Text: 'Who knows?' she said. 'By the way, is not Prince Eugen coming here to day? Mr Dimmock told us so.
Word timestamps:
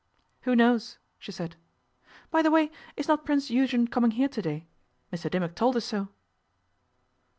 'Who 0.45 0.55
knows?' 0.55 0.97
she 1.19 1.31
said. 1.31 1.55
'By 2.31 2.41
the 2.41 2.49
way, 2.49 2.71
is 2.97 3.07
not 3.07 3.23
Prince 3.23 3.51
Eugen 3.51 3.87
coming 3.87 4.09
here 4.09 4.29
to 4.29 4.41
day? 4.41 4.65
Mr 5.13 5.29
Dimmock 5.29 5.53
told 5.53 5.75
us 5.75 5.85
so. 5.85 6.07